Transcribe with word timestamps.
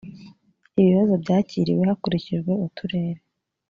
ibibazo 0.79 1.13
byakiriwe 1.23 1.83
hakurikijwe 1.89 2.51
uturere 2.67 3.19